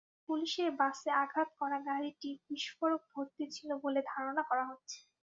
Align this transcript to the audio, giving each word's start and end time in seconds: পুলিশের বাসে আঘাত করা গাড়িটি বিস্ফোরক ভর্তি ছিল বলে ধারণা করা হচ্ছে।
পুলিশের 0.27 0.69
বাসে 0.79 1.09
আঘাত 1.23 1.49
করা 1.59 1.77
গাড়িটি 1.87 2.29
বিস্ফোরক 2.47 3.01
ভর্তি 3.11 3.43
ছিল 3.55 3.69
বলে 3.83 3.99
ধারণা 4.11 4.43
করা 4.49 4.63
হচ্ছে। 4.69 4.97